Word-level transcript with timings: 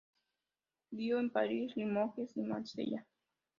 Residió 0.89 1.19
en 1.19 1.29
París, 1.29 1.73
Limoges 1.77 2.35
y 2.35 2.41
Marsella. 2.41 3.05